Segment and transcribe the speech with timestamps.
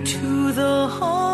[0.00, 1.27] to the heart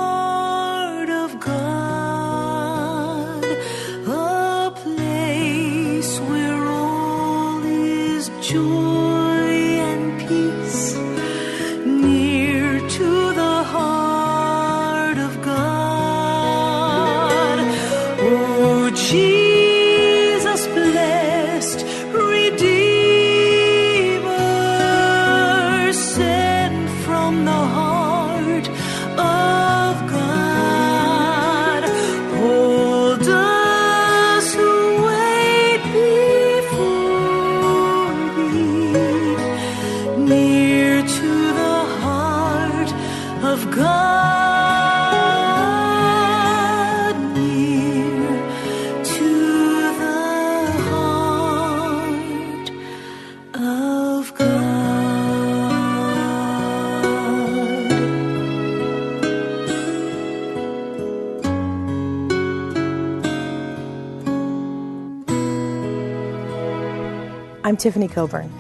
[67.75, 68.53] I'm Tiffany Coburn.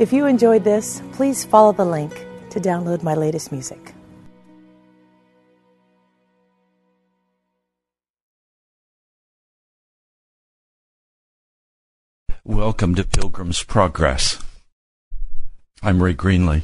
[0.00, 3.94] If you enjoyed this, please follow the link to download my latest music.
[12.44, 14.42] Welcome to Pilgrim's Progress.
[15.80, 16.62] I'm Ray Greenley.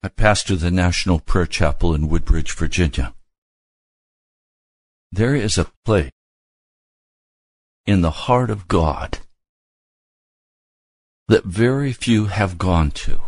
[0.00, 3.14] I pastor the National Prayer Chapel in Woodbridge, Virginia.
[5.10, 6.12] There is a place
[7.84, 9.18] in the heart of God
[11.28, 13.20] that very few have gone to.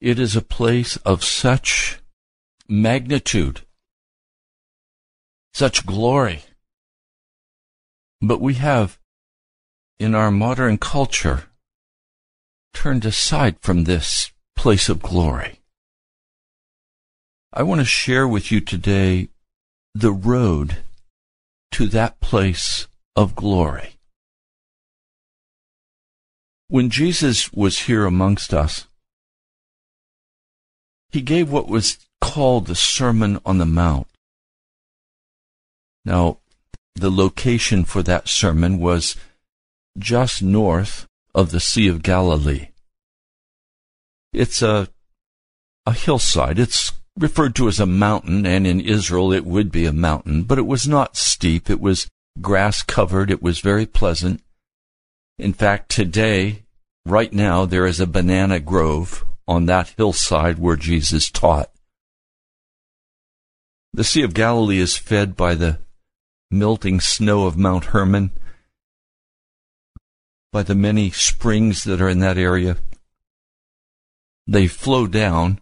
[0.00, 2.00] It is a place of such
[2.68, 3.62] magnitude,
[5.52, 6.42] such glory.
[8.20, 8.98] But we have,
[9.98, 11.44] in our modern culture,
[12.72, 15.60] turned aside from this place of glory.
[17.52, 19.28] I want to share with you today
[19.94, 20.78] the road
[21.72, 23.96] to that place of glory.
[26.72, 28.86] When Jesus was here amongst us,
[31.10, 34.06] he gave what was called the Sermon on the Mount.
[36.06, 36.38] Now,
[36.94, 39.16] the location for that sermon was
[39.98, 42.68] just north of the Sea of Galilee.
[44.32, 44.88] It's a,
[45.84, 46.58] a hillside.
[46.58, 50.56] It's referred to as a mountain, and in Israel it would be a mountain, but
[50.56, 51.68] it was not steep.
[51.68, 52.08] It was
[52.40, 53.30] grass covered.
[53.30, 54.42] It was very pleasant.
[55.38, 56.64] In fact, today,
[57.04, 61.70] right now, there is a banana grove on that hillside where Jesus taught.
[63.92, 65.78] The Sea of Galilee is fed by the
[66.50, 68.30] melting snow of Mount Hermon,
[70.52, 72.76] by the many springs that are in that area.
[74.46, 75.60] They flow down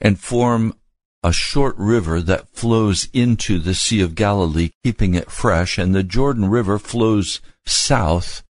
[0.00, 0.77] and form
[1.22, 6.02] a short river that flows into the Sea of Galilee, keeping it fresh, and the
[6.02, 8.42] Jordan River flows south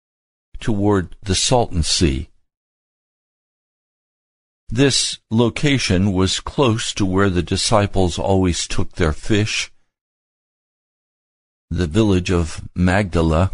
[0.58, 2.28] toward the Salton Sea.
[4.68, 9.70] This location was close to where the disciples always took their fish.
[11.70, 13.52] The village of Magdala,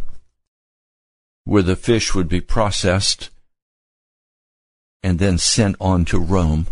[1.44, 3.29] where the fish would be processed
[5.03, 6.67] and then sent on to Rome.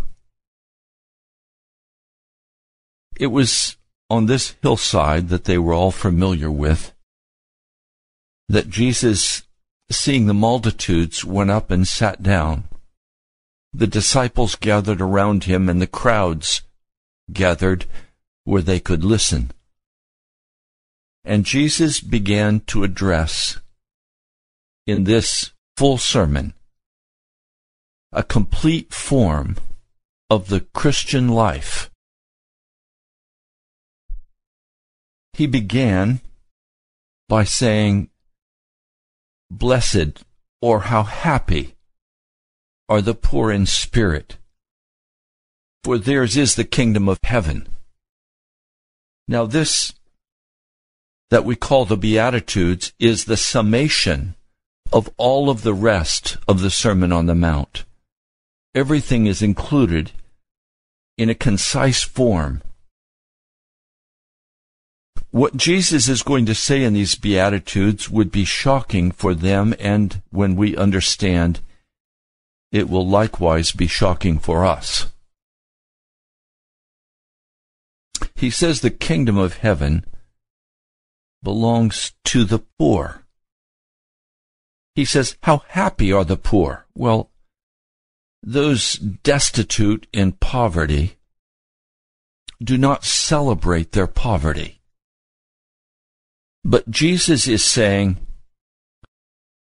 [3.15, 3.77] It was
[4.09, 6.93] on this hillside that they were all familiar with
[8.49, 9.43] that Jesus,
[9.89, 12.65] seeing the multitudes, went up and sat down.
[13.73, 16.63] The disciples gathered around him, and the crowds
[17.31, 17.85] gathered
[18.43, 19.51] where they could listen.
[21.23, 23.59] And Jesus began to address
[24.87, 26.53] in this full sermon
[28.11, 29.55] a complete form
[30.29, 31.90] of the Christian life.
[35.33, 36.21] He began
[37.27, 38.09] by saying,
[39.49, 40.23] Blessed
[40.61, 41.75] or how happy
[42.87, 44.37] are the poor in spirit,
[45.83, 47.67] for theirs is the kingdom of heaven.
[49.27, 49.93] Now, this
[51.29, 54.35] that we call the Beatitudes is the summation
[54.91, 57.85] of all of the rest of the Sermon on the Mount.
[58.75, 60.11] Everything is included
[61.17, 62.61] in a concise form.
[65.31, 70.21] What Jesus is going to say in these Beatitudes would be shocking for them, and
[70.29, 71.61] when we understand
[72.71, 75.11] it will likewise be shocking for us.
[78.35, 80.05] He says the kingdom of heaven
[81.43, 83.23] belongs to the poor.
[84.95, 86.85] He says, How happy are the poor?
[86.95, 87.29] Well,
[88.43, 91.17] those destitute in poverty
[92.61, 94.80] do not celebrate their poverty.
[96.63, 98.17] But Jesus is saying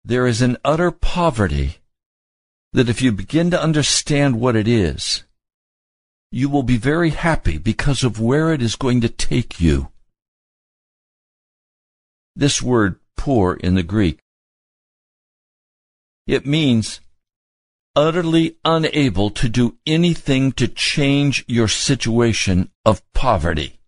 [0.03, 1.77] there is an utter poverty
[2.73, 5.23] that if you begin to understand what it is,
[6.31, 9.89] you will be very happy because of where it is going to take you.
[12.35, 14.19] This word poor in the Greek,
[16.27, 16.99] it means
[17.95, 23.79] utterly unable to do anything to change your situation of poverty.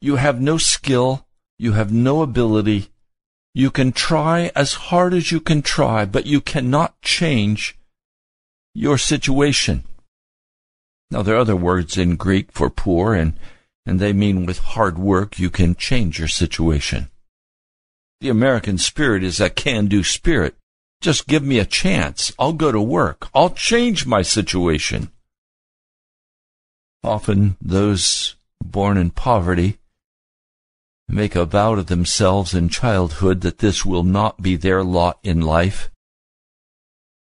[0.00, 1.26] You have no skill,
[1.58, 2.88] you have no ability,
[3.54, 7.76] you can try as hard as you can try, but you cannot change
[8.74, 9.84] your situation.
[11.10, 13.38] Now, there are other words in Greek for poor, and,
[13.84, 17.08] and they mean with hard work you can change your situation.
[18.20, 20.54] The American spirit is a can do spirit.
[21.00, 22.32] Just give me a chance.
[22.38, 23.28] I'll go to work.
[23.34, 25.10] I'll change my situation.
[27.02, 29.77] Often those born in poverty
[31.08, 35.40] make a vow to themselves in childhood that this will not be their lot in
[35.40, 35.90] life,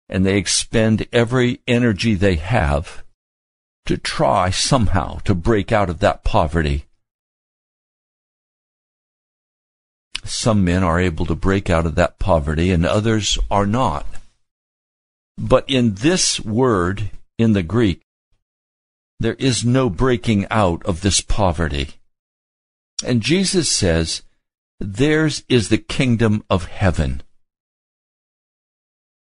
[0.09, 3.03] and they expend every energy they have
[3.87, 6.85] to try somehow to break out of that poverty.
[10.25, 14.07] Some men are able to break out of that poverty and others are not.
[15.39, 18.03] But in this word, in the Greek,
[19.19, 22.00] there is no breaking out of this poverty.
[23.05, 24.23] And Jesus says,
[24.79, 27.23] theirs is the kingdom of heaven.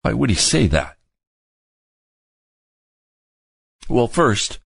[0.02, 0.98] Why would he say that?
[3.90, 4.60] Well, first,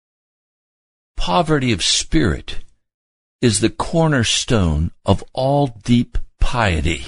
[1.17, 2.61] poverty of spirit
[3.41, 7.07] is the cornerstone of all deep piety.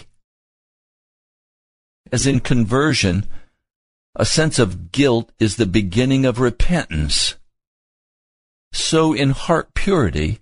[2.12, 3.28] As in conversion,
[4.16, 7.37] a sense of guilt is the beginning of repentance.
[8.73, 10.40] So in heart purity,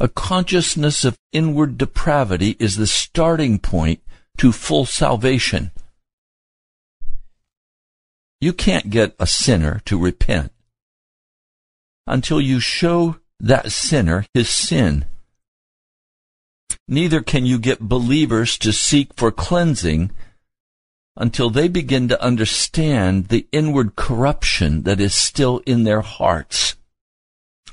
[0.00, 4.00] a consciousness of inward depravity is the starting point
[4.36, 5.72] to full salvation.
[8.40, 10.52] You can't get a sinner to repent
[12.06, 15.04] until you show that sinner his sin.
[16.86, 20.12] Neither can you get believers to seek for cleansing
[21.16, 26.76] until they begin to understand the inward corruption that is still in their hearts,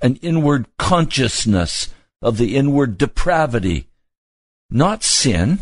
[0.01, 3.87] an inward consciousness of the inward depravity,
[4.69, 5.59] not sin,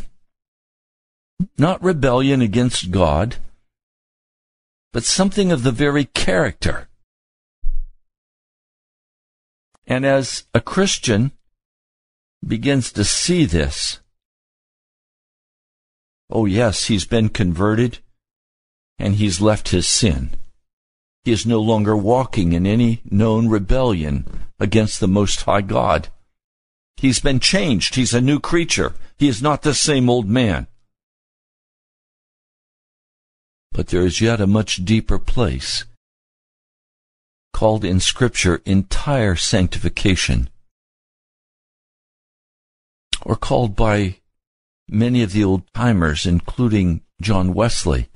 [1.58, 3.38] not rebellion against God,
[4.92, 6.88] but something of the very character.
[9.86, 11.32] And as a Christian
[12.46, 14.00] begins to see this,
[16.30, 18.00] oh yes, he's been converted
[19.00, 20.36] and he's left his sin.
[21.24, 24.26] He is no longer walking in any known rebellion
[24.60, 26.10] against the Most High God.
[26.98, 27.96] He's been changed.
[27.96, 28.94] He's a new creature.
[29.18, 30.68] He is not the same old man.
[33.72, 35.86] But there is yet a much deeper place
[37.54, 40.50] called in Scripture entire sanctification,
[43.22, 44.18] or called by
[44.88, 48.10] many of the old timers, including John Wesley,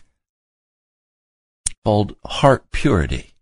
[1.86, 3.34] called heart purity.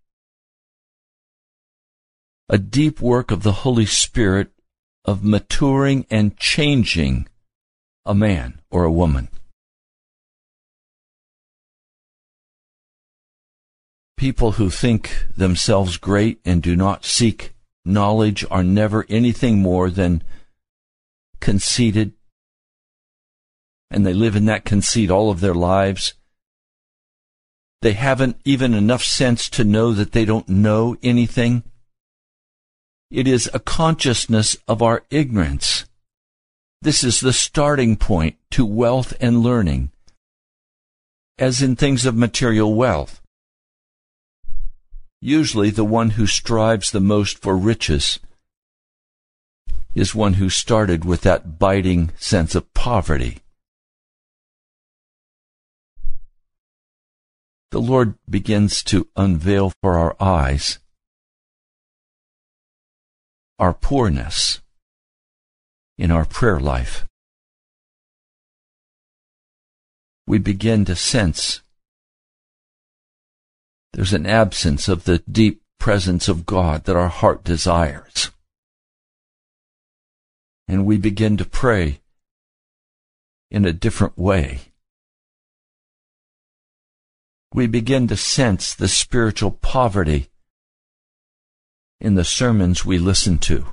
[2.48, 4.52] A deep work of the Holy Spirit
[5.06, 7.28] of maturing and changing
[8.04, 9.28] a man or a woman.
[14.16, 20.22] People who think themselves great and do not seek knowledge are never anything more than
[21.40, 22.12] conceited,
[23.90, 26.14] and they live in that conceit all of their lives.
[27.82, 31.62] They haven't even enough sense to know that they don't know anything.
[33.10, 35.84] It is a consciousness of our ignorance.
[36.82, 39.92] This is the starting point to wealth and learning,
[41.38, 43.20] as in things of material wealth.
[45.20, 48.18] Usually, the one who strives the most for riches
[49.94, 53.38] is one who started with that biting sense of poverty.
[57.70, 60.80] The Lord begins to unveil for our eyes
[63.58, 64.60] our poorness
[65.98, 67.06] in our prayer life.
[70.26, 71.62] We begin to sense
[73.92, 78.30] there's an absence of the deep presence of God that our heart desires.
[80.68, 82.00] And we begin to pray
[83.50, 84.60] in a different way.
[87.54, 90.28] We begin to sense the spiritual poverty
[92.00, 93.66] in the sermons we listen to.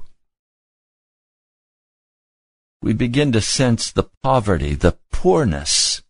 [2.81, 6.01] We begin to sense the poverty, the poorness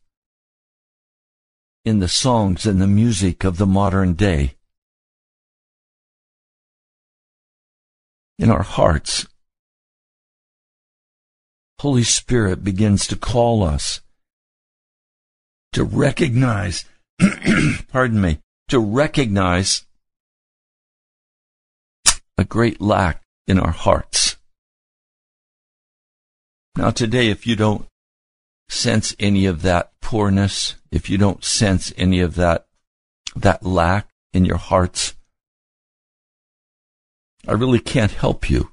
[1.86, 4.56] in the songs and the music of the modern day.
[8.40, 9.28] In our hearts,
[11.80, 14.02] Holy Spirit begins to call us
[15.74, 16.86] to recognize,
[17.90, 18.40] pardon me,
[18.70, 19.86] to recognize
[22.38, 24.38] a great lack in our hearts.
[26.76, 27.86] Now today, if you don't
[28.70, 32.66] sense any of that poorness, if you don't sense any of that,
[33.36, 35.16] that lack in your hearts,
[37.48, 38.72] I really can't help you.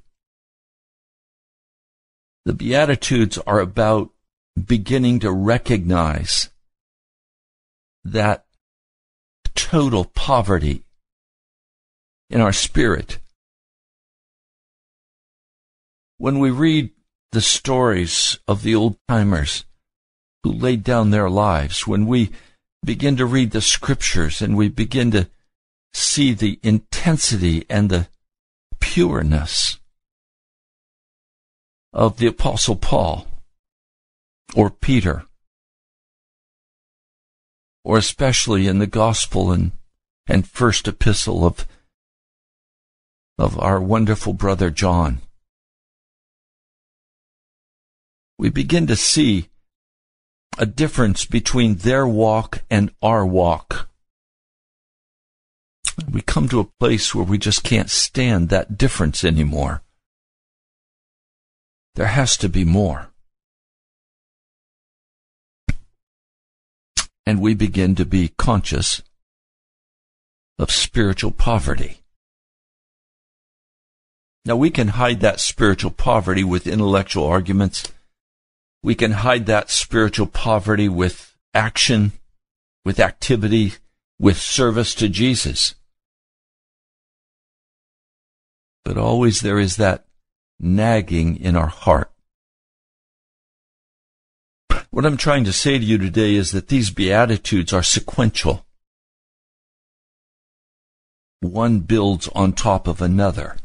[2.46, 4.10] The Beatitudes are about
[4.66, 6.50] beginning to recognize
[8.04, 8.44] that
[9.54, 10.84] total poverty
[12.30, 13.18] in our spirit.
[16.20, 16.90] When we read
[17.32, 19.64] the stories of the old timers,
[20.42, 22.28] who laid down their lives, when we
[22.84, 25.30] begin to read the scriptures and we begin to
[25.94, 28.08] see the intensity and the
[28.80, 29.80] pureness
[31.94, 33.26] of the apostle Paul
[34.54, 35.24] or Peter
[37.82, 39.72] or especially in the gospel and,
[40.26, 41.66] and first epistle of,
[43.38, 45.22] of our wonderful brother John.
[48.40, 49.50] We begin to see
[50.56, 53.90] a difference between their walk and our walk.
[56.10, 59.82] We come to a place where we just can't stand that difference anymore.
[61.96, 63.10] There has to be more.
[67.26, 69.02] And we begin to be conscious
[70.58, 72.00] of spiritual poverty.
[74.46, 77.92] Now we can hide that spiritual poverty with intellectual arguments.
[78.82, 82.12] We can hide that spiritual poverty with action,
[82.84, 83.74] with activity,
[84.18, 85.74] with service to Jesus.
[88.84, 90.06] But always there is that
[90.58, 92.10] nagging in our heart.
[94.90, 98.66] What I'm trying to say to you today is that these Beatitudes are sequential.
[101.40, 103.56] One builds on top of another.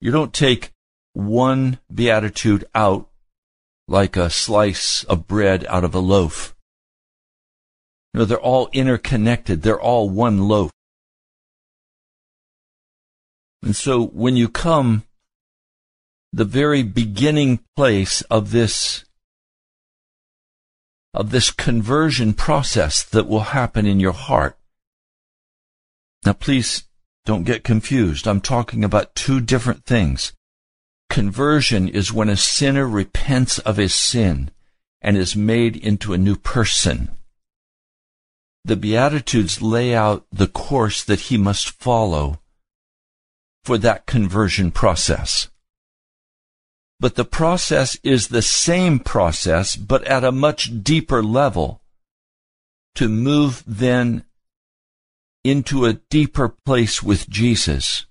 [0.00, 0.73] You don't take
[1.14, 3.08] one Beatitude out
[3.88, 6.54] like a slice of bread out of a loaf.
[8.12, 9.62] Know, they're all interconnected.
[9.62, 10.70] They're all one loaf.
[13.62, 15.02] And so when you come,
[16.32, 19.04] the very beginning place of this,
[21.12, 24.56] of this conversion process that will happen in your heart.
[26.24, 26.84] Now please
[27.24, 28.28] don't get confused.
[28.28, 30.32] I'm talking about two different things.
[31.14, 34.50] Conversion is when a sinner repents of his sin
[35.00, 37.08] and is made into a new person.
[38.64, 42.40] The Beatitudes lay out the course that he must follow
[43.62, 45.48] for that conversion process.
[46.98, 51.80] But the process is the same process, but at a much deeper level
[52.96, 54.24] to move then
[55.44, 58.04] into a deeper place with Jesus.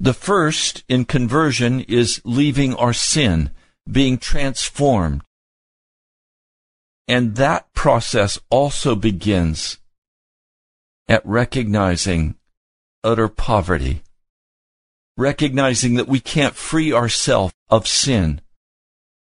[0.00, 3.50] The first in conversion is leaving our sin,
[3.90, 5.22] being transformed.
[7.06, 9.78] And that process also begins
[11.08, 12.36] at recognizing
[13.02, 14.02] utter poverty,
[15.16, 18.40] recognizing that we can't free ourselves of sin,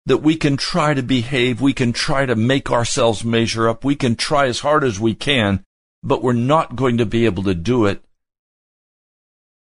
[0.06, 3.96] that we can try to behave, we can try to make ourselves measure up, we
[3.96, 5.64] can try as hard as we can,
[6.04, 8.04] but we're not going to be able to do it.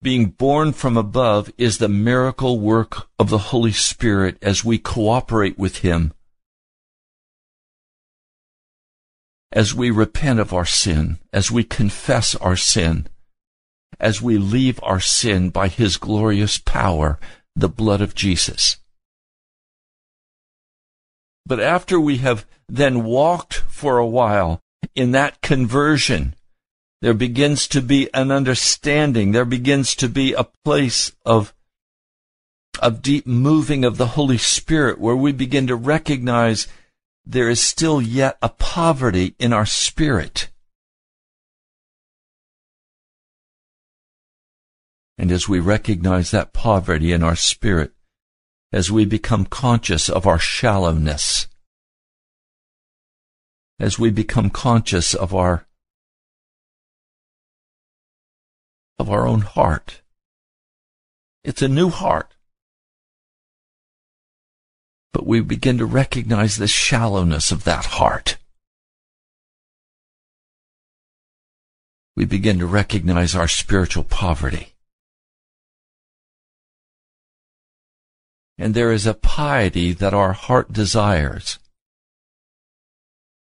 [0.06, 5.58] Being born from above is the miracle work of the Holy Spirit as we cooperate
[5.58, 6.14] with Him.
[9.52, 13.08] As we repent of our sin, as we confess our sin,
[14.00, 17.20] as we leave our sin by His glorious power,
[17.56, 18.78] the blood of Jesus.
[21.48, 24.62] But after we have then walked for a while
[24.94, 26.36] in that conversion,
[27.06, 29.32] there begins to be an understanding.
[29.32, 31.54] There begins to be a place of,
[32.82, 36.68] of deep moving of the Holy Spirit where we begin to recognize
[37.24, 40.50] there is still yet a poverty in our spirit.
[45.20, 47.92] And as we recognize that poverty in our spirit,
[48.72, 51.48] as we become conscious of our shallowness,
[53.80, 55.68] as we become conscious of our
[59.00, 60.02] of our own heart.
[61.44, 62.34] It's a new heart.
[65.14, 68.38] But we begin to recognize the shallowness of that heart.
[72.16, 74.76] We begin to recognize our spiritual poverty.
[78.58, 81.60] and there is a piety that our heart desires.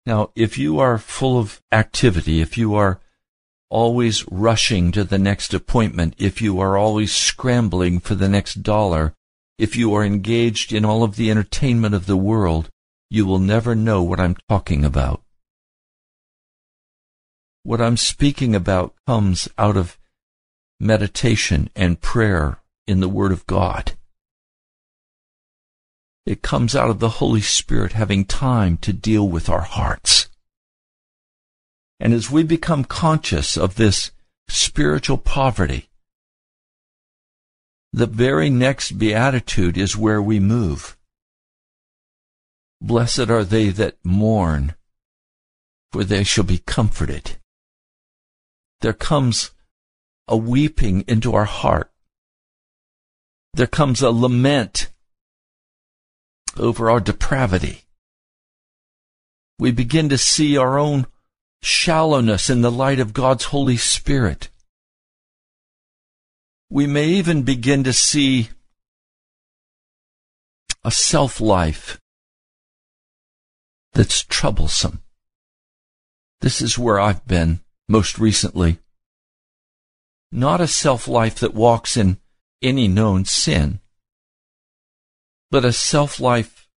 [0.06, 3.00] Now, if you are full of activity, if you are
[3.72, 9.16] always rushing to the next appointment, if you are always scrambling for the next dollar,
[9.58, 12.70] if you are engaged in all of the entertainment of the world,
[13.10, 15.24] you will never know what I'm talking about.
[17.64, 19.98] What I'm speaking about comes out of
[20.80, 23.94] meditation and prayer in the Word of God.
[26.26, 30.28] It comes out of the Holy Spirit having time to deal with our hearts.
[32.02, 34.10] And as we become conscious of this
[34.50, 35.88] spiritual poverty,
[37.94, 40.98] the very next beatitude is where we move.
[42.82, 44.74] Blessed are they that mourn,
[45.92, 47.38] for they shall be comforted.
[48.80, 49.52] There comes
[50.28, 51.92] a weeping into our heart.
[53.54, 54.90] There comes a lament
[56.58, 57.84] over our depravity.
[59.60, 61.06] We begin to see our own
[61.62, 64.50] shallowness in the light of God's Holy Spirit.
[66.70, 68.50] We may even begin to see
[70.84, 72.00] a self life
[73.94, 75.02] that's troublesome.
[76.40, 78.80] This is where I've been most recently.
[80.32, 82.18] Not a self life that walks in
[82.62, 83.80] any known sin,
[85.52, 86.70] but a self life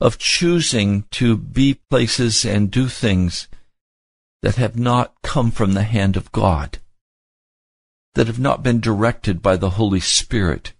[0.00, 3.48] of choosing to be places and do things
[4.42, 6.78] that have not come from the hand of God,
[8.14, 10.72] that have not been directed by the Holy Spirit.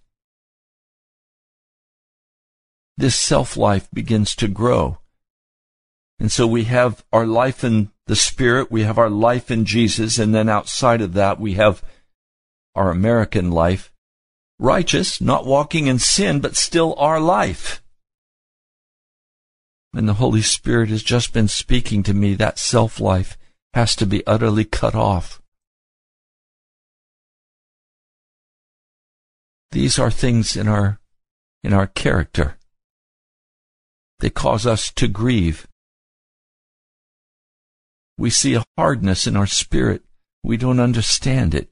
[2.97, 4.99] This self life begins to grow
[6.19, 10.17] and so we have our life in the Spirit, we have our life in Jesus,
[10.17, 11.83] and then outside of that, we have
[12.73, 13.91] our American life.
[14.59, 17.83] Righteous, not walking in sin, but still our life.
[19.93, 23.37] And the Holy Spirit has just been speaking to me that self life
[23.77, 25.39] has to be utterly cut off.
[29.69, 30.99] These are things in our,
[31.63, 32.57] in our character.
[34.17, 35.67] They cause us to grieve.
[38.17, 40.01] We see a hardness in our spirit.
[40.43, 41.69] We don't understand it.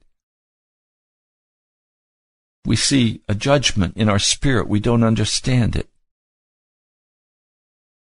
[2.64, 4.68] We see a judgment in our spirit.
[4.68, 5.88] We don't understand it.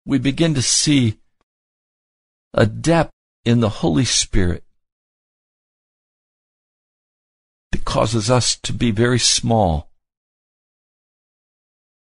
[0.06, 1.20] We begin to see
[2.54, 3.12] a depth
[3.48, 4.62] in the Holy Spirit
[7.72, 9.90] that causes us to be very small.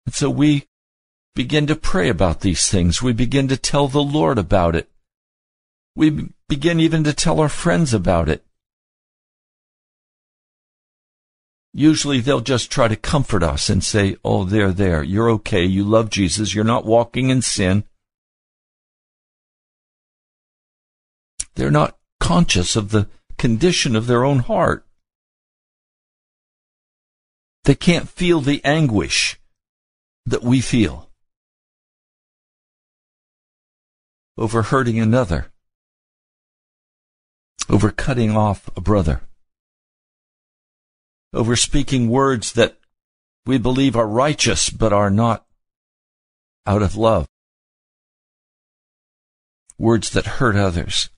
[0.04, 0.66] And so we
[1.34, 3.00] begin to pray about these things.
[3.00, 4.90] We begin to tell the Lord about it.
[5.96, 8.44] We begin even to tell our friends about it.
[11.72, 15.84] Usually they'll just try to comfort us and say, Oh, there, there, you're okay, you
[15.84, 17.84] love Jesus, you're not walking in sin.
[21.60, 24.86] They're not conscious of the condition of their own heart.
[27.64, 29.38] They can't feel the anguish
[30.24, 31.10] that we feel
[34.38, 35.52] over hurting another
[37.68, 39.20] over cutting off a brother,
[41.34, 42.78] over speaking words that
[43.44, 45.44] we believe are righteous but are not
[46.64, 47.28] out of love,
[49.76, 51.10] words that hurt others.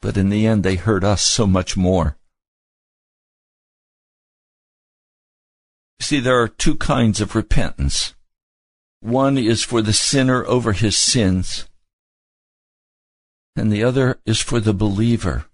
[0.00, 2.16] But in the end, they hurt us so much more.
[6.00, 8.14] See, there are two kinds of repentance.
[9.00, 11.68] One is for the sinner over his sins,
[13.54, 15.46] and the other is for the believer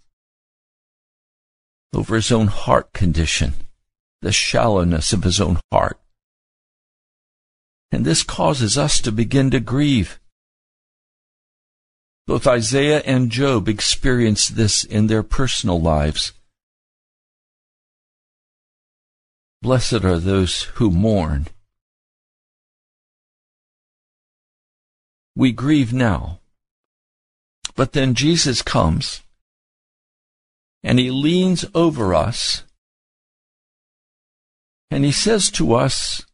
[1.95, 3.55] over his own heart condition,
[4.21, 6.01] the shallowness of his own heart.
[7.93, 10.19] And this causes us to begin to grieve.
[12.27, 16.33] Both Isaiah and Job experienced this in their personal lives.
[19.61, 21.49] Blessed are those who mourn.
[25.37, 26.41] We grieve now
[27.75, 29.23] but then Jesus comes
[30.83, 32.63] and he leans over us
[34.91, 36.25] and he says to us,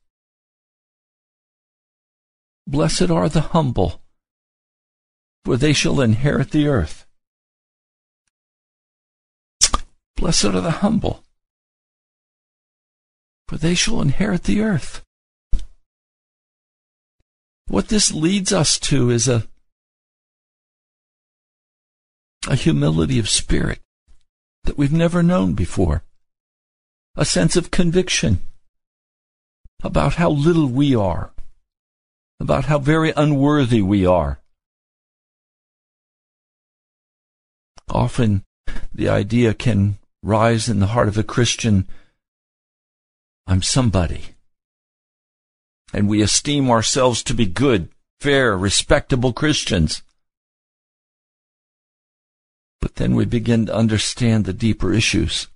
[2.66, 3.99] Blessed are the humble,
[5.44, 7.06] for they shall inherit the earth.
[10.16, 11.24] Blessed are the humble,
[13.48, 15.02] for they shall inherit the earth.
[17.68, 19.46] What this leads us to is a
[22.48, 23.80] a humility of spirit
[24.64, 26.02] that we've never known before,
[27.14, 28.40] a sense of conviction
[29.82, 31.32] about how little we are,
[32.38, 34.39] about how very unworthy we are.
[37.90, 38.44] Often
[38.94, 41.88] the idea can rise in the heart of a Christian
[43.46, 44.36] I'm somebody.
[45.92, 47.88] And we esteem ourselves to be good,
[48.20, 50.02] fair, respectable Christians.
[52.80, 55.48] But then we begin to understand the deeper issues.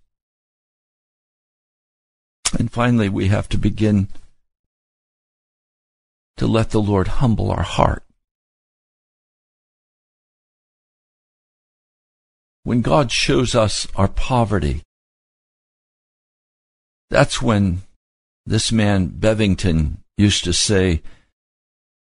[2.58, 4.08] And finally, we have to begin
[6.36, 8.02] to let the Lord humble our heart.
[12.64, 14.82] When God shows us our poverty,
[17.10, 17.82] that's when
[18.46, 21.02] this man Bevington used to say,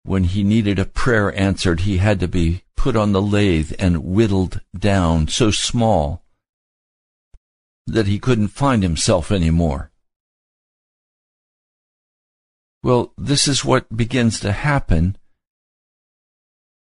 [0.03, 4.03] when he needed a prayer answered, he had to be put on the lathe and
[4.03, 6.23] whittled down so small
[7.87, 9.91] that he couldn't find himself any more.
[12.83, 15.17] Well, this is what begins to happen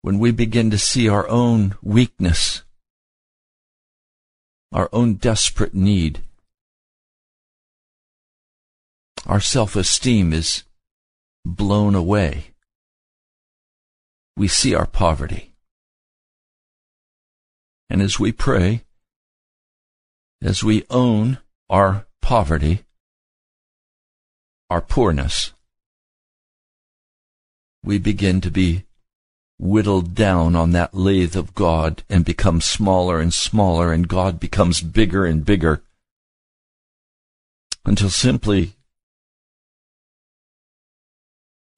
[0.03, 2.62] when we begin to see our own weakness,
[4.73, 6.21] our own desperate need,
[9.27, 10.65] our self esteem is
[11.45, 12.47] blown away.
[14.37, 15.55] We see our poverty.
[17.91, 18.85] And as we pray,
[20.41, 22.85] as we own our poverty,
[24.71, 25.53] our poorness,
[27.85, 28.85] we begin to be
[29.59, 34.81] whittled down on that lathe of God and become smaller and smaller, and God becomes
[34.81, 35.83] bigger and bigger
[37.85, 38.73] until simply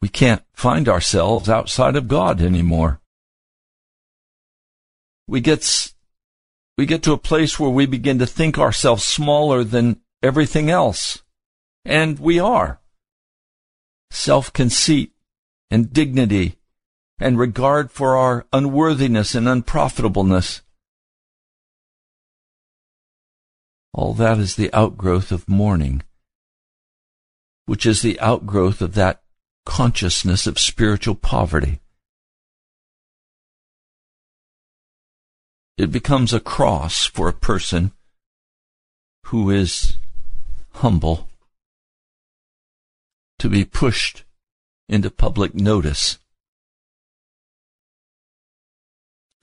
[0.00, 3.00] we can't find ourselves outside of God anymore.
[5.26, 5.94] We get,
[6.76, 11.22] we get to a place where we begin to think ourselves smaller than everything else.
[11.86, 12.80] And we are.
[14.10, 15.12] Self conceit
[15.70, 16.56] and dignity
[17.24, 20.60] and regard for our unworthiness and unprofitableness.
[23.94, 26.02] All that is the outgrowth of mourning,
[27.64, 29.22] which is the outgrowth of that
[29.64, 31.80] consciousness of spiritual poverty.
[35.78, 37.92] It becomes a cross for a person
[39.28, 39.96] who is
[40.74, 41.30] humble
[43.38, 44.24] to be pushed
[44.90, 46.18] into public notice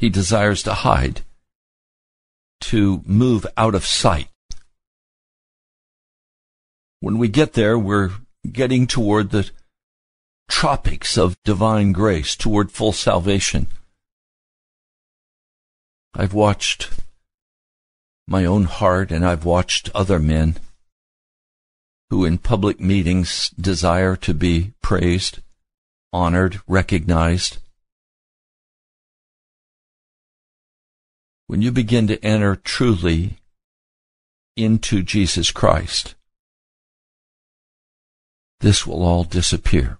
[0.01, 1.21] he desires to hide,
[2.59, 4.29] to move out of sight.
[7.01, 8.09] When we get there, we're
[8.51, 9.51] getting toward the
[10.49, 13.67] tropics of divine grace, toward full salvation.
[16.15, 16.89] I've watched
[18.27, 20.57] my own heart and I've watched other men
[22.09, 25.41] who in public meetings desire to be praised,
[26.11, 27.59] honored, recognized,
[31.51, 33.37] when you begin to enter truly
[34.55, 36.15] into Jesus Christ,
[38.61, 39.97] this will all disappear.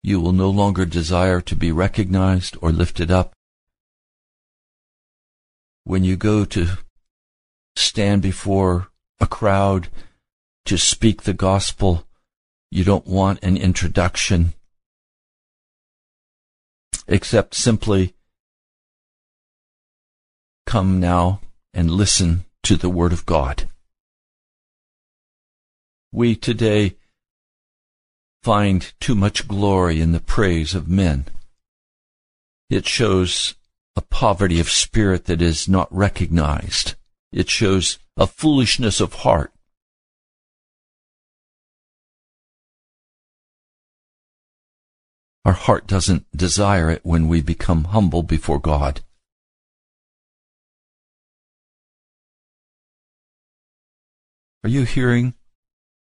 [0.00, 3.32] You will no longer desire to be recognized or lifted up.
[5.82, 6.78] When you go to
[7.74, 9.88] stand before a crowd
[10.66, 12.06] to speak the gospel,
[12.70, 14.54] you don't want an introduction,
[17.08, 18.12] except simply
[20.66, 21.40] Come now
[21.72, 23.68] and listen to the Word of God.
[26.12, 26.96] We today
[28.42, 31.26] find too much glory in the praise of men.
[32.68, 33.54] It shows
[33.94, 36.96] a poverty of spirit that is not recognized.
[37.32, 39.52] It shows a foolishness of heart.
[45.44, 49.00] Our heart doesn't desire it when we become humble before God.
[54.66, 55.34] Are you hearing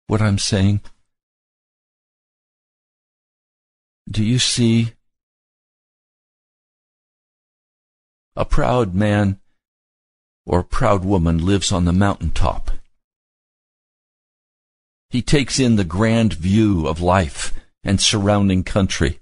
[0.06, 0.80] what I'm saying?
[4.08, 4.92] Do you see
[8.36, 9.40] a proud man
[10.46, 12.70] or proud woman lives on the mountaintop?
[15.10, 19.18] He takes in the grand view of life and surrounding country.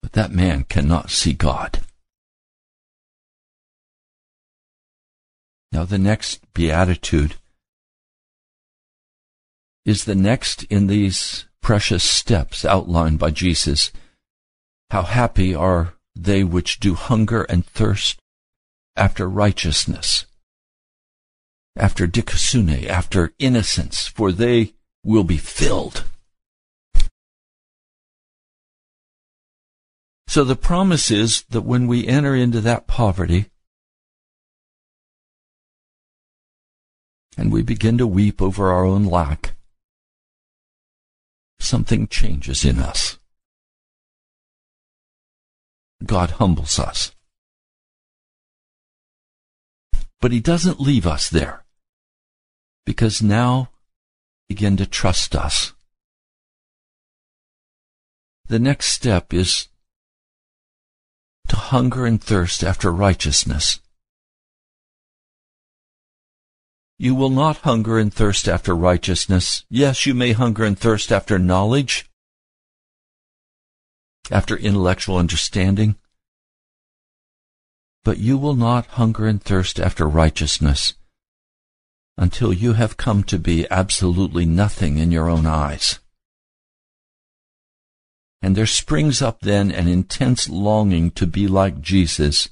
[0.00, 1.80] But that man cannot see God.
[5.72, 7.36] Now, the next beatitude
[9.84, 13.92] is the next in these precious steps outlined by Jesus.
[14.90, 18.18] How happy are they which do hunger and thirst
[18.96, 20.26] after righteousness,
[21.76, 26.04] after dikaiosune, after innocence, for they will be filled.
[30.26, 33.46] So the promise is that when we enter into that poverty,
[37.36, 39.54] and we begin to weep over our own lack,
[41.58, 43.18] something changes in us.
[46.04, 47.12] God humbles us.
[50.20, 51.64] But He doesn't leave us there,
[52.84, 53.70] because now
[54.48, 55.72] begin to trust us.
[58.48, 59.68] The next step is
[61.48, 63.80] to hunger and thirst after righteousness.
[67.02, 69.64] You will not hunger and thirst after righteousness.
[69.70, 72.10] Yes, you may hunger and thirst after knowledge,
[74.30, 75.96] after intellectual understanding,
[78.04, 80.92] but you will not hunger and thirst after righteousness
[82.18, 86.00] until you have come to be absolutely nothing in your own eyes.
[88.42, 92.50] And there springs up then an intense longing to be like Jesus.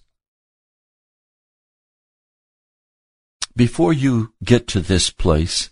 [3.58, 5.70] Before you get to this place,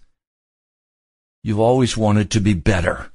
[1.45, 3.13] you've always wanted to be better.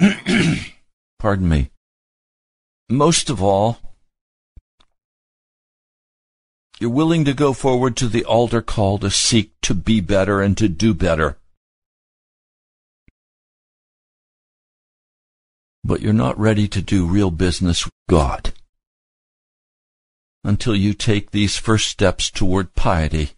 [1.20, 1.70] Pardon me.
[2.88, 3.78] Most of all,
[6.80, 10.58] you're willing to go forward to the altar call to seek to be better and
[10.58, 11.38] to do better.
[15.84, 18.52] But you're not ready to do real business with God
[20.44, 23.30] until you take these first steps toward piety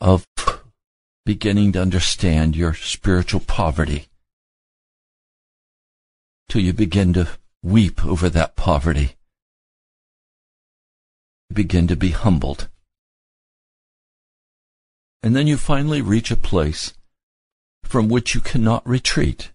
[0.00, 0.26] of
[1.24, 4.06] beginning to understand your spiritual poverty
[6.48, 7.28] till you begin to
[7.62, 9.16] weep over that poverty
[11.52, 12.68] begin to be humbled.
[15.22, 16.94] And then you finally reach a place
[17.84, 19.52] from which you cannot retreat.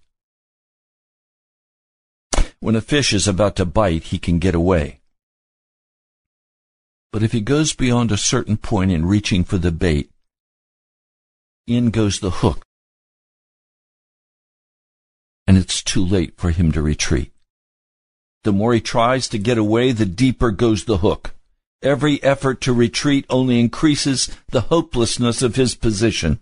[2.60, 5.02] When a fish is about to bite, he can get away.
[7.18, 10.12] But if he goes beyond a certain point in reaching for the bait,
[11.66, 12.64] in goes the hook.
[15.48, 17.32] And it's too late for him to retreat.
[18.44, 21.34] The more he tries to get away, the deeper goes the hook.
[21.82, 26.40] Every effort to retreat only increases the hopelessness of his position.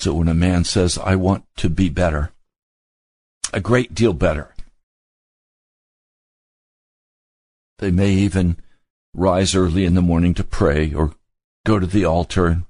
[0.00, 2.32] So when a man says, I want to be better,
[3.52, 4.52] a great deal better,
[7.78, 8.56] they may even
[9.14, 11.14] rise early in the morning to pray or
[11.64, 12.62] go to the altar.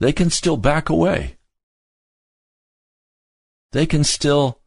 [0.00, 1.36] They can still back away.
[3.72, 4.60] They can still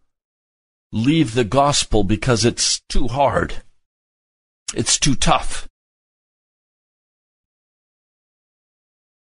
[0.91, 3.62] leave the gospel because it's too hard.
[4.73, 5.67] It's too tough.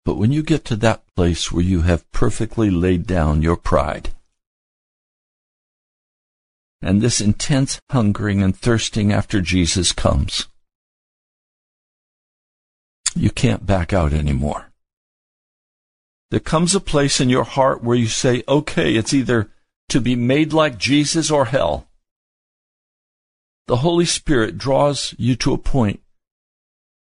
[0.05, 4.11] But when you get to that place where you have perfectly laid down your pride,
[6.83, 10.49] and this intense hungering and thirsting after Jesus comes,
[13.15, 14.71] you can't back out anymore.
[16.31, 19.51] There comes a place in your heart where you say, okay, it's either
[19.89, 21.89] to be made like Jesus or hell.
[23.67, 26.01] The Holy Spirit draws you to a point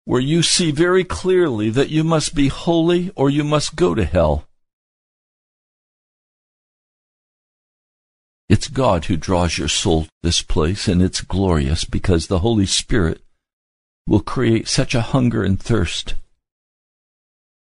[0.06, 4.06] where you see very clearly that you must be holy or you must go to
[4.06, 4.47] hell.
[8.50, 12.66] It's God who draws your soul to this place, and it's glorious because the Holy
[12.66, 13.22] Spirit
[14.08, 16.16] will create such a hunger and thirst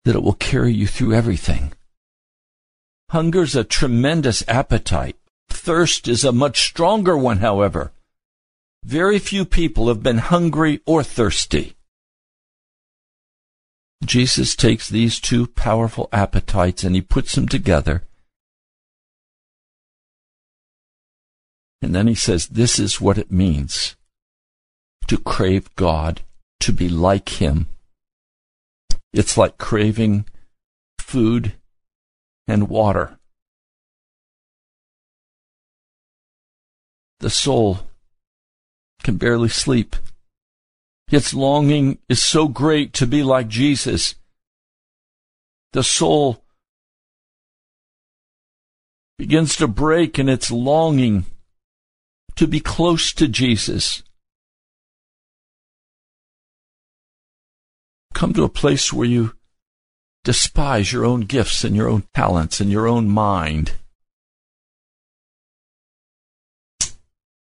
[0.04, 1.72] that it will carry you through everything.
[3.10, 5.16] Hunger's a tremendous appetite.
[5.48, 7.92] Thirst is a much stronger one, however.
[8.84, 11.74] Very few people have been hungry or thirsty.
[14.04, 18.05] Jesus takes these two powerful appetites and he puts them together.
[21.82, 23.96] And then he says, This is what it means
[25.06, 26.22] to crave God,
[26.60, 27.68] to be like Him.
[29.12, 30.26] It's like craving
[30.98, 31.52] food
[32.48, 33.18] and water.
[37.20, 37.80] The soul
[39.02, 39.96] can barely sleep.
[41.10, 44.16] Its longing is so great to be like Jesus.
[45.72, 46.42] The soul
[49.16, 51.26] begins to break in its longing
[52.36, 54.02] to be close to Jesus.
[58.14, 59.32] Come to a place where you
[60.24, 63.72] despise your own gifts and your own talents and your own mind.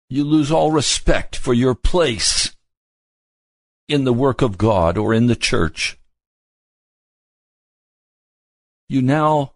[0.09, 2.55] You lose all respect for your place
[3.87, 5.97] in the work of God or in the church.
[8.89, 9.53] You now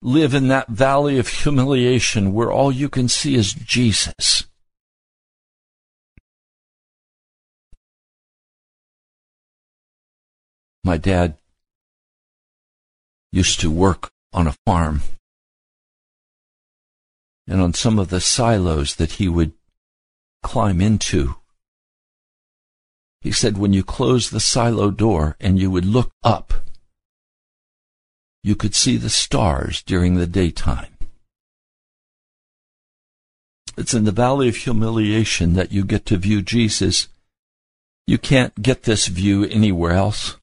[0.00, 4.47] live in that valley of humiliation where all you can see is Jesus.
[10.84, 11.36] My dad
[13.32, 15.02] used to work on a farm.
[17.46, 19.52] And on some of the silos that he would
[20.42, 21.36] climb into,
[23.20, 26.54] he said when you closed the silo door and you would look up,
[28.42, 30.94] you could see the stars during the daytime.
[33.76, 37.08] It's in the valley of humiliation that you get to view Jesus.
[38.06, 40.37] You can't get this view anywhere else.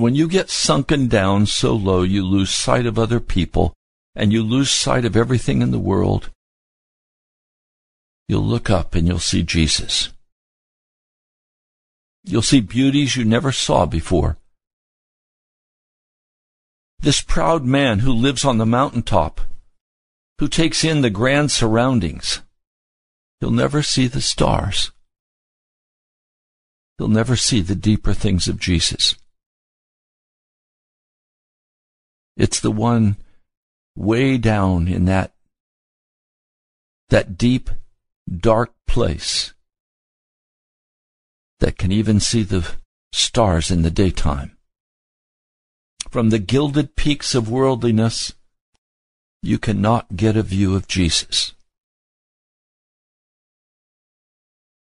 [0.00, 3.74] When you get sunken down so low you lose sight of other people
[4.14, 6.30] and you lose sight of everything in the world,
[8.26, 10.08] you'll look up and you'll see Jesus.
[12.24, 14.38] You'll see beauties you never saw before.
[17.00, 19.42] This proud man who lives on the mountaintop,
[20.38, 22.40] who takes in the grand surroundings,
[23.38, 24.92] he'll never see the stars.
[26.96, 29.14] He'll never see the deeper things of Jesus.
[32.40, 33.18] It's the one
[33.94, 35.34] way down in that,
[37.10, 37.68] that deep,
[38.34, 39.52] dark place
[41.58, 42.66] that can even see the
[43.12, 44.56] stars in the daytime.
[46.08, 48.32] From the gilded peaks of worldliness,
[49.42, 51.52] you cannot get a view of Jesus.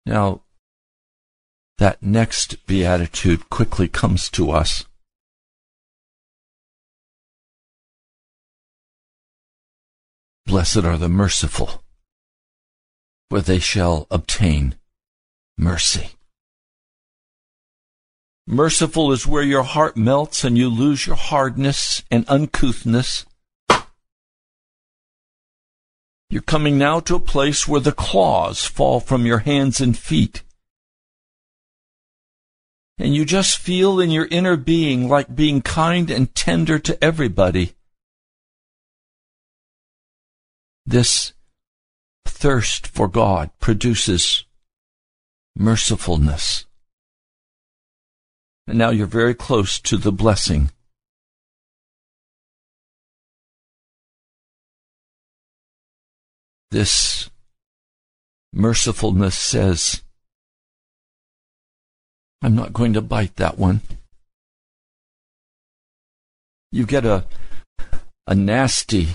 [0.04, 0.42] Now,
[1.78, 4.84] that next beatitude quickly comes to us.
[10.50, 11.84] Blessed are the merciful,
[13.30, 14.74] for they shall obtain
[15.56, 16.08] mercy.
[18.48, 23.26] Merciful is where your heart melts and you lose your hardness and uncouthness.
[26.30, 30.42] You're coming now to a place where the claws fall from your hands and feet.
[32.98, 37.76] And you just feel in your inner being like being kind and tender to everybody.
[40.90, 41.34] This
[42.26, 44.44] thirst for God produces
[45.56, 46.64] mercifulness.
[48.66, 50.72] And now you're very close to the blessing.
[56.72, 57.30] This
[58.52, 60.02] mercifulness says,
[62.42, 63.82] I'm not going to bite that one.
[66.72, 67.26] You get a,
[68.26, 69.10] a nasty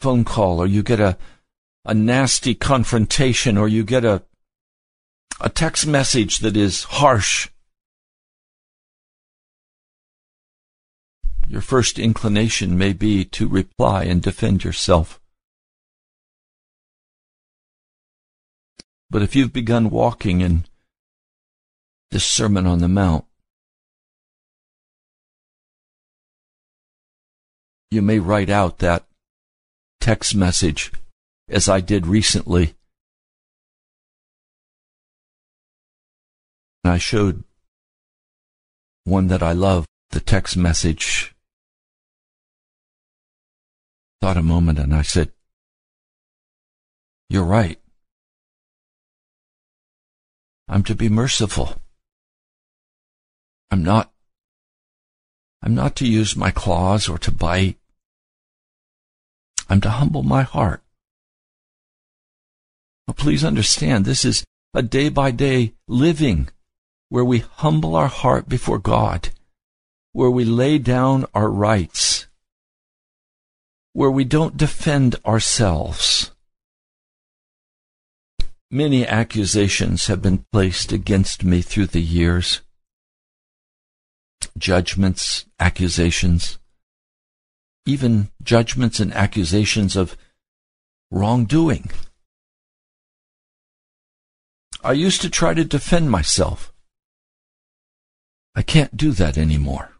[0.00, 1.16] phone call or you get a,
[1.84, 4.22] a nasty confrontation or you get a,
[5.40, 7.48] a text message that is harsh
[11.50, 15.20] your first inclination may be to reply and defend yourself.
[19.10, 20.64] But if you've begun walking in
[22.12, 23.24] this Sermon on the Mount,
[27.90, 29.04] you may write out that
[30.00, 30.90] text message
[31.48, 32.74] as I did recently.
[36.84, 37.44] I showed
[39.04, 41.34] one that I love, the text message
[44.20, 45.32] thought a moment and I said,
[47.28, 47.78] You're right.
[50.68, 51.76] I'm to be merciful.
[53.70, 54.12] I'm not
[55.62, 57.79] I'm not to use my claws or to bite.
[59.70, 60.82] I'm to humble my heart.
[63.06, 64.44] But please understand, this is
[64.74, 66.48] a day by day living
[67.08, 69.30] where we humble our heart before God,
[70.12, 72.26] where we lay down our rights,
[73.92, 76.32] where we don't defend ourselves.
[78.72, 82.60] Many accusations have been placed against me through the years.
[84.56, 86.59] Judgments, accusations,
[87.86, 90.16] even judgments and accusations of
[91.10, 91.90] wrongdoing.
[94.82, 96.72] I used to try to defend myself.
[98.54, 99.92] I can't do that anymore.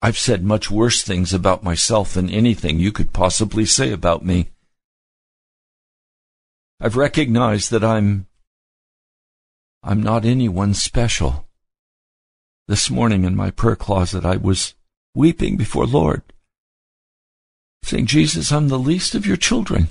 [0.00, 4.50] I've said much worse things about myself than anything you could possibly say about me.
[6.80, 8.28] I've recognized that I'm
[9.82, 11.48] I'm not anyone special.
[12.68, 14.74] This morning in my prayer closet I was
[15.18, 16.22] weeping before Lord,
[17.82, 19.88] saying, Jesus, I'm the least of your children.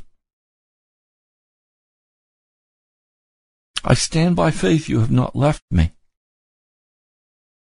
[3.84, 5.92] I stand by faith you have not left me.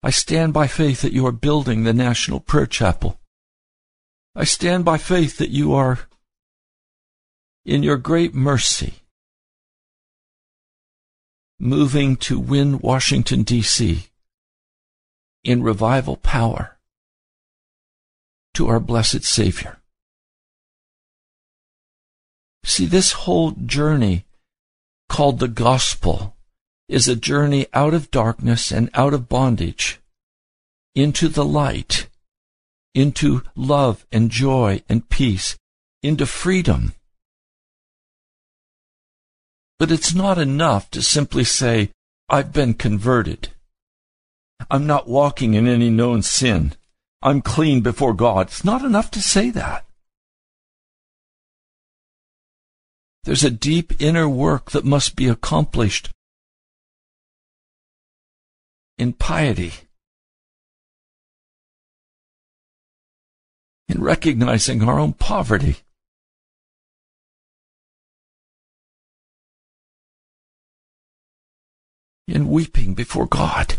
[0.03, 3.21] I stand by faith that you are building the National Prayer Chapel.
[4.35, 5.99] I stand by faith that you are,
[7.67, 8.95] in your great mercy,
[11.61, 14.07] moving to win Washington, D.C.
[15.45, 16.72] in revival power
[18.55, 19.79] to our blessed Savior.
[22.65, 24.25] See, this whole journey
[25.09, 26.37] called the gospel
[26.89, 30.01] is a journey out of darkness and out of bondage
[30.95, 32.09] into the light,
[32.95, 35.57] into love and joy and peace,
[36.03, 36.95] into freedom.
[39.79, 41.91] But it's not enough to simply say,
[42.29, 43.49] I've been converted.
[44.71, 46.75] I'm not walking in any known sin.
[47.23, 48.49] I'm clean before God.
[48.49, 49.87] It's not enough to say that.
[53.25, 56.11] There's a deep inner work that must be accomplished
[58.99, 59.73] in piety,
[63.89, 65.77] in recognizing our own poverty.
[72.27, 73.77] In weeping before God.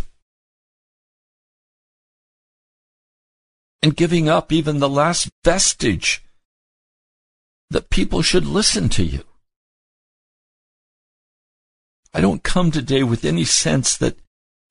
[3.83, 6.23] And giving up even the last vestige
[7.69, 9.25] that people should listen to you.
[12.13, 14.17] I don't come today with any sense that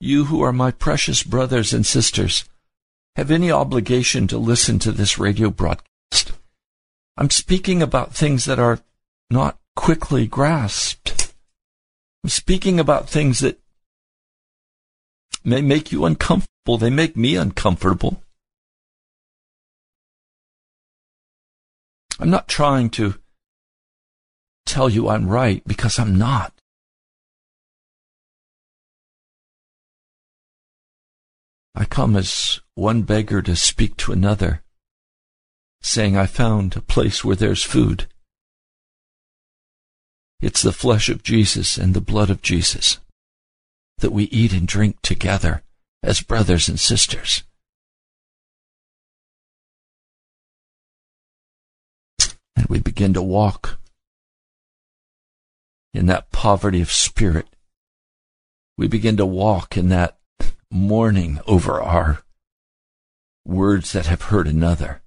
[0.00, 2.44] you who are my precious brothers and sisters
[3.14, 6.32] have any obligation to listen to this radio broadcast.
[7.18, 8.80] I'm speaking about things that are
[9.28, 11.34] not quickly grasped.
[12.24, 13.60] I'm speaking about things that
[15.44, 16.78] may make you uncomfortable.
[16.78, 18.22] They make me uncomfortable.
[22.23, 23.16] I'm not trying to
[24.64, 26.53] tell you I'm right because I'm not.
[31.75, 34.62] I come as one beggar to speak to another,
[35.81, 38.07] saying, I found a place where there's food.
[40.41, 43.01] It's the flesh of Jesus and the blood of Jesus
[43.99, 45.64] that we eat and drink together
[46.05, 47.43] as brothers and sisters.
[52.73, 53.79] We begin to walk
[55.93, 57.47] in that poverty of spirit.
[58.79, 60.16] We begin to walk in that
[60.70, 62.23] mourning over our
[63.45, 65.03] words that have hurt another.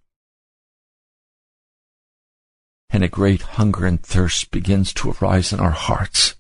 [2.92, 6.36] And a great hunger and thirst begins to arise in our hearts.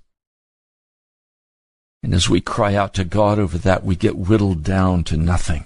[2.03, 5.65] And as we cry out to God over that, we get whittled down to nothing.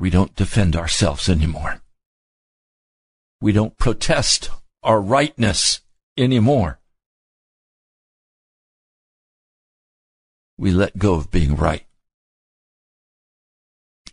[0.00, 1.80] We don't defend ourselves anymore.
[3.40, 4.50] We don't protest
[4.82, 5.80] our rightness
[6.16, 6.78] anymore.
[10.58, 11.86] we let go of being right.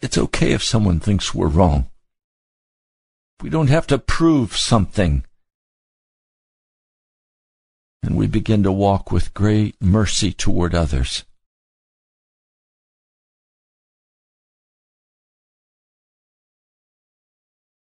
[0.02, 1.90] It's okay if someone thinks we're wrong.
[3.42, 5.26] We don't have to prove something.
[8.04, 11.26] And we begin to walk with great mercy toward others.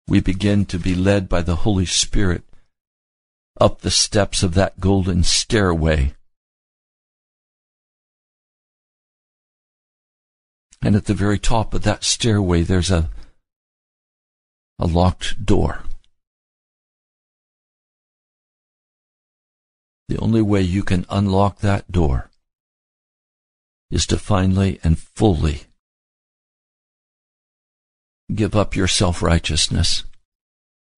[0.09, 2.44] We begin to be led by the Holy Spirit
[3.61, 6.14] up the steps of that golden stairway
[10.86, 13.11] And at the very top of that stairway, there's a,
[14.78, 15.82] a locked door.
[20.09, 22.30] The only way you can unlock that door
[23.90, 25.64] is to finally and fully
[28.34, 30.04] give up your self righteousness,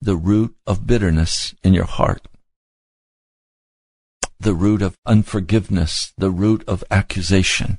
[0.00, 2.26] the root of bitterness in your heart,
[4.40, 7.78] the root of unforgiveness, the root of accusation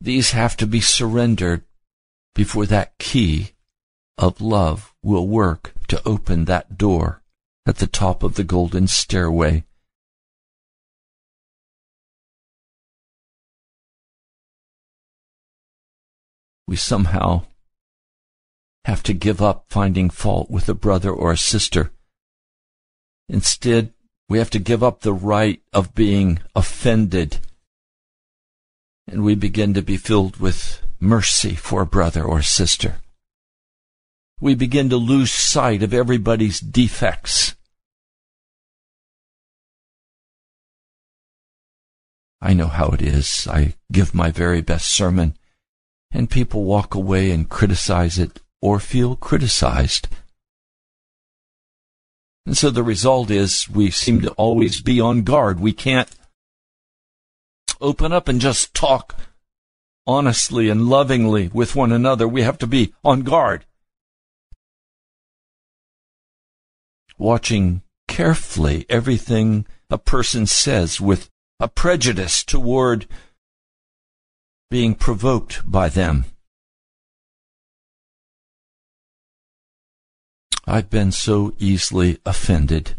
[0.00, 1.64] these have to be surrendered
[2.34, 3.50] before that key
[4.16, 7.22] of love will work to open that door
[7.66, 9.64] at the top of the golden stairway.
[16.66, 17.46] We somehow
[18.84, 21.90] have to give up finding fault with a brother or a sister.
[23.28, 23.92] Instead,
[24.28, 27.38] we have to give up the right of being offended
[29.10, 33.00] and we begin to be filled with mercy for a brother or sister.
[34.40, 37.56] We begin to lose sight of everybody's defects.
[42.40, 43.46] I know how it is.
[43.50, 45.36] I give my very best sermon,
[46.10, 50.08] and people walk away and criticize it or feel criticized.
[52.46, 55.60] And so the result is we seem to always be on guard.
[55.60, 56.10] We can't
[57.80, 59.16] open up and just talk
[60.06, 62.26] honestly and lovingly with one another.
[62.26, 63.64] We have to be on guard.
[67.18, 73.06] Watching carefully everything a person says with a prejudice toward
[74.70, 76.24] being provoked by them.
[80.70, 82.94] I've been so easily offended,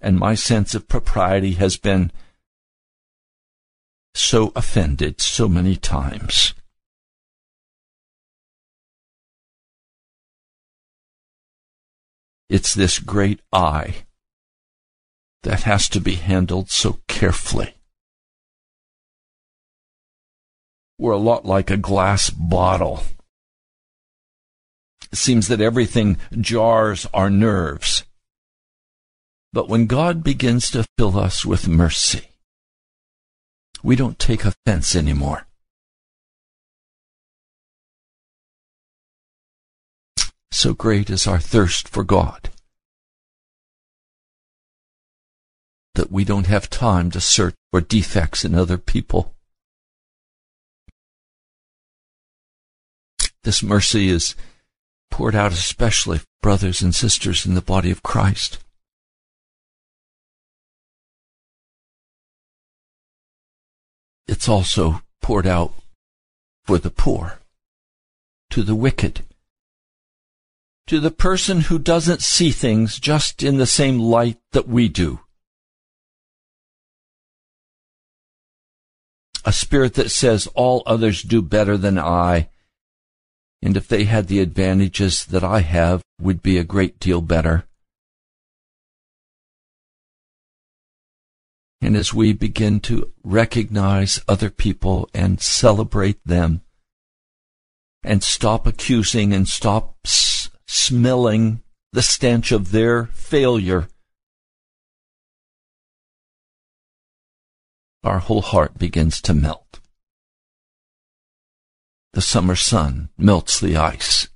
[0.00, 2.10] and my sense of propriety has been
[4.14, 6.54] so offended so many times.
[12.48, 14.02] It's this great I
[15.44, 17.76] that has to be handled so carefully.
[20.98, 23.04] We're a lot like a glass bottle.
[25.12, 28.04] It seems that everything jars our nerves.
[29.52, 32.30] But when God begins to fill us with mercy,
[33.82, 35.46] we don't take offense anymore.
[40.50, 42.48] So great is our thirst for God
[45.94, 49.34] that we don't have time to search for defects in other people.
[53.44, 54.34] This mercy is
[55.12, 58.58] poured out especially for brothers and sisters in the body of Christ.
[64.26, 65.74] It's also poured out
[66.64, 67.40] for the poor,
[68.50, 69.20] to the wicked,
[70.86, 75.20] to the person who doesn't see things just in the same light that we do.
[79.44, 82.48] A spirit that says all others do better than I,
[83.62, 87.64] and if they had the advantages that I have, would be a great deal better.
[91.80, 96.62] And as we begin to recognize other people and celebrate them,
[98.04, 103.88] and stop accusing and stop s- smelling the stench of their failure,
[108.02, 109.61] our whole heart begins to melt.
[112.12, 114.28] The summer sun melts the ice.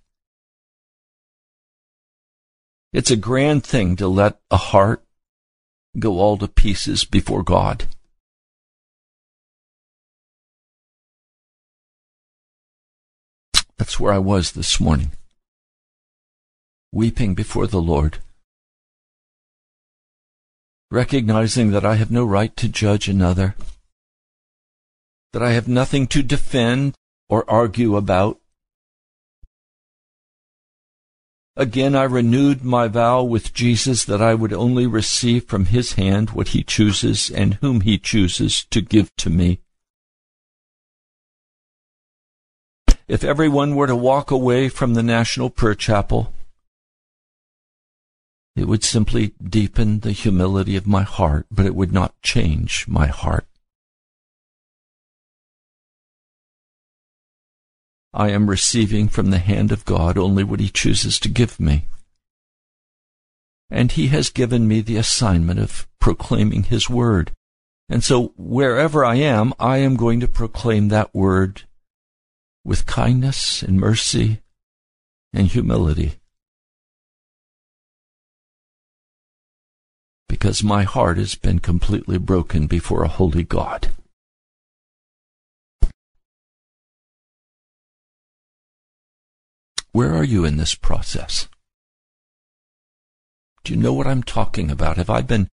[2.93, 5.05] It's a grand thing to let a heart
[5.99, 7.85] go all to pieces before God.
[13.77, 15.13] That's where I was this morning,
[16.93, 18.21] weeping before the Lord,
[20.91, 23.55] recognizing that I have no right to judge another,
[25.35, 26.95] that I have nothing to defend
[27.29, 28.39] or argue about,
[31.59, 36.31] Again, I renewed my vow with Jesus that I would only receive from his hand
[36.31, 39.61] what he chooses and whom he chooses to give to me.
[43.09, 46.35] If everyone were to walk away from the National Prayer Chapel,
[48.55, 53.07] it would simply deepen the humility of my heart, but it would not change my
[53.07, 53.47] heart.
[58.17, 61.87] I am receiving from the hand of God only what He chooses to give me.
[63.71, 67.33] And He has given me the assignment of proclaiming His word.
[67.91, 71.65] And so wherever I am, I am going to proclaim that word
[72.65, 74.41] with kindness and mercy
[75.35, 76.15] and humility.
[80.27, 83.91] Because my heart has been completely broken before a holy God.
[89.97, 91.49] Where are you in this process?
[93.65, 94.99] Do you know what I'm talking about?
[94.99, 95.49] Have I been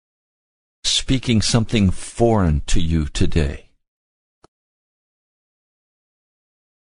[0.82, 3.70] speaking something foreign to you today?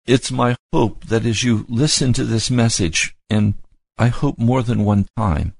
[0.07, 3.53] It's my hope that as you listen to this message, and
[3.99, 5.53] I hope more than one time,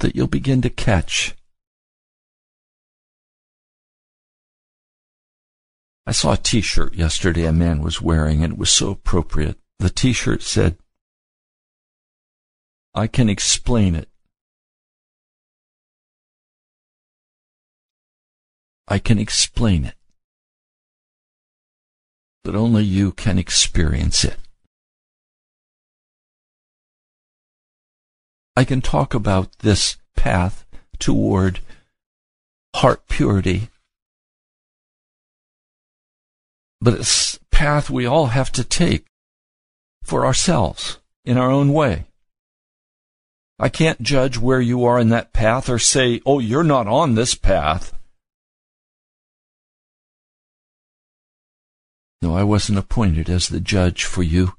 [0.00, 1.34] that you'll begin to catch
[6.06, 9.58] I saw a t-shirt yesterday a man was wearing and it was so appropriate.
[9.78, 10.76] The t-shirt said,
[12.94, 14.08] I can explain it.
[18.86, 19.94] I can explain it.
[22.44, 24.36] But only you can experience it.
[28.54, 30.64] I can talk about this path
[30.98, 31.60] toward
[32.76, 33.68] heart purity
[36.80, 39.06] but it's path we all have to take
[40.02, 42.06] for ourselves in our own way.
[43.58, 47.14] I can't judge where you are in that path or say, oh, you're not on
[47.14, 47.94] this path.
[52.20, 54.54] No, I wasn't appointed as the judge for you.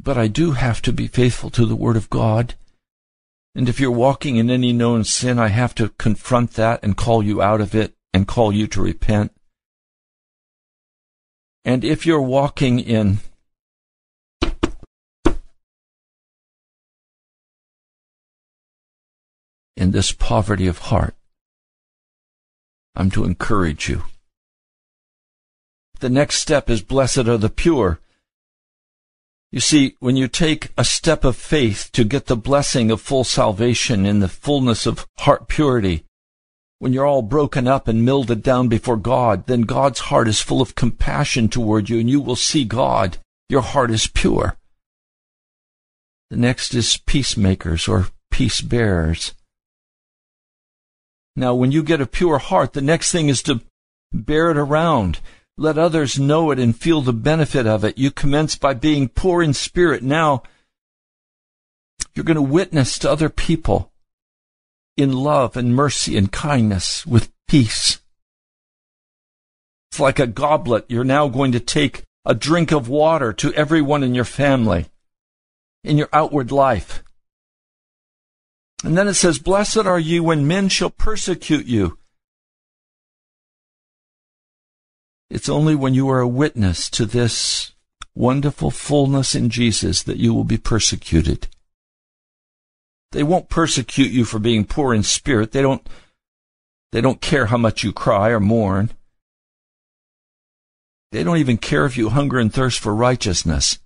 [0.00, 2.54] But I do have to be faithful to the Word of God.
[3.54, 7.22] And if you're walking in any known sin, I have to confront that and call
[7.22, 9.32] you out of it and call you to repent.
[11.66, 13.18] And if you're walking in
[19.76, 21.16] in this poverty of heart,
[22.94, 24.04] I'm to encourage you.
[25.98, 27.98] The next step is blessed are the pure.
[29.50, 33.24] You see, when you take a step of faith to get the blessing of full
[33.24, 36.05] salvation in the fullness of heart purity,
[36.78, 40.60] when you're all broken up and milded down before God, then God's heart is full
[40.60, 43.18] of compassion toward you and you will see God.
[43.48, 44.56] Your heart is pure.
[46.30, 49.32] The next is peacemakers or peace bearers.
[51.34, 53.60] Now, when you get a pure heart, the next thing is to
[54.12, 55.20] bear it around.
[55.56, 57.96] Let others know it and feel the benefit of it.
[57.96, 60.02] You commence by being poor in spirit.
[60.02, 60.42] Now,
[62.14, 63.92] you're going to witness to other people
[64.96, 68.00] in love and mercy and kindness with peace.
[69.90, 70.86] It's like a goblet.
[70.88, 74.86] You're now going to take a drink of water to everyone in your family,
[75.84, 77.02] in your outward life.
[78.84, 81.98] And then it says, Blessed are you when men shall persecute you.
[85.30, 87.72] It's only when you are a witness to this
[88.14, 91.48] wonderful fullness in Jesus that you will be persecuted.
[93.16, 95.52] They won't persecute you for being poor in spirit.
[95.52, 95.88] They don't,
[96.92, 98.90] they don't care how much you cry or mourn.
[101.12, 103.78] They don't even care if you hunger and thirst for righteousness.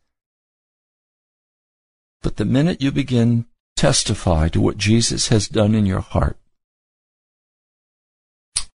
[2.23, 6.37] But the minute you begin testify to what Jesus has done in your heart,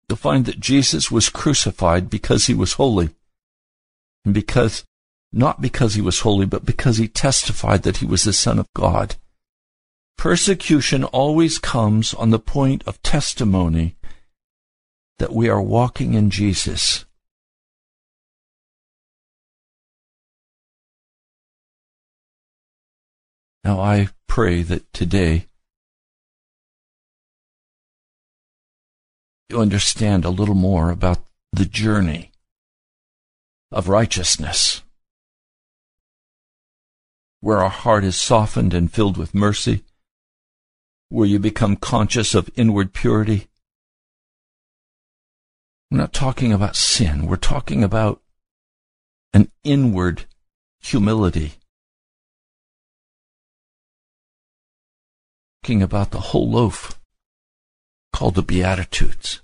[0.07, 3.09] you'll find that Jesus was crucified because he was holy.
[4.23, 4.85] And because,
[5.31, 8.71] not because he was holy, but because he testified that he was the Son of
[8.75, 9.15] God.
[10.17, 13.95] Persecution always comes on the point of testimony
[15.19, 17.05] that we are walking in Jesus.
[23.63, 25.47] Now I pray that today
[29.49, 32.31] you understand a little more about the journey
[33.71, 34.83] of righteousness,
[37.39, 39.83] where our heart is softened and filled with mercy,
[41.13, 43.47] where you become conscious of inward purity.
[45.91, 48.19] We're not talking about sin, we're talking about
[49.31, 50.25] an inward
[50.81, 51.53] humility
[55.61, 56.99] talking about the whole loaf
[58.11, 59.41] called the Beatitudes.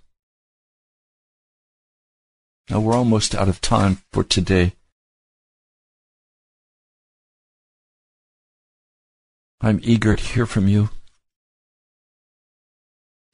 [2.67, 4.73] Now we're almost out of time for today.
[9.61, 10.89] I'm eager to hear from you.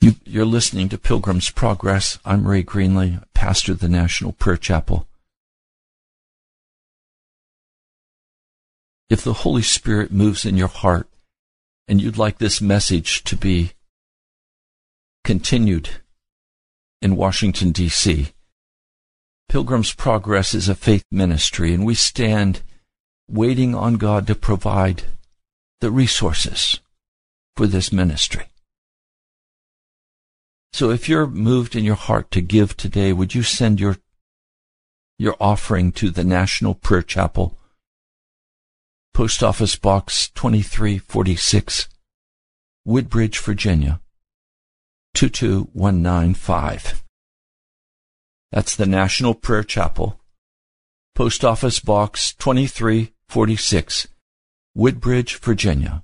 [0.05, 2.19] You are listening to Pilgrim's Progress.
[2.23, 5.07] I'm Ray Greenley, pastor of the National Prayer Chapel.
[9.09, 11.09] If the Holy Spirit moves in your heart
[11.87, 13.71] and you'd like this message to be
[15.23, 15.89] continued
[17.01, 18.27] in Washington, D.C.,
[19.49, 22.61] Pilgrim's Progress is a faith ministry, and we stand
[23.27, 25.05] waiting on God to provide
[25.81, 26.79] the resources
[27.55, 28.49] for this ministry.
[30.75, 33.95] So if you're moved in your heart to give today, would you send your
[35.17, 37.57] your offering to the National Prayer Chapel,
[39.13, 41.87] Post Office Box 2346,
[42.83, 44.01] Woodbridge, Virginia
[45.13, 47.05] 22195.
[48.51, 50.19] That's the National Prayer Chapel,
[51.15, 54.09] Post Office Box 2346,
[54.75, 56.03] Woodbridge, Virginia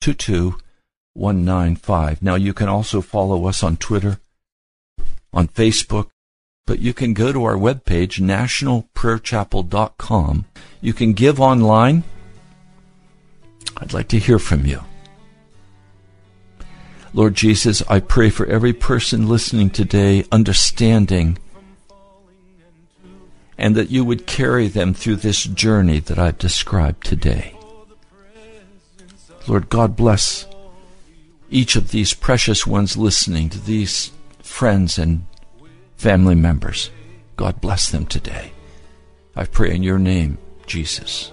[0.00, 0.71] 22195.
[1.14, 4.18] Now you can also follow us on Twitter,
[5.32, 6.10] on Facebook,
[6.66, 10.44] but you can go to our webpage, nationalprayerchapel.com.
[10.80, 12.04] You can give online
[13.76, 14.82] I'd like to hear from you.
[17.12, 21.38] Lord Jesus, I pray for every person listening today, understanding,
[23.58, 27.54] and that you would carry them through this journey that I've described today.
[29.46, 30.46] Lord, God bless
[31.52, 35.26] each of these precious ones listening to these friends and
[35.96, 36.90] family members.
[37.36, 38.52] God bless them today.
[39.36, 41.30] I pray in your name, Jesus.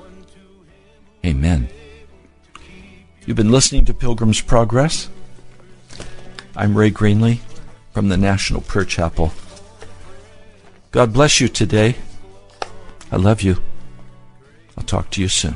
[1.25, 1.69] Amen.
[3.25, 5.09] You've been listening to Pilgrim's Progress.
[6.55, 7.39] I'm Ray Greenley
[7.93, 9.31] from the National Prayer Chapel.
[10.91, 11.95] God bless you today.
[13.11, 13.61] I love you.
[14.77, 15.55] I'll talk to you soon.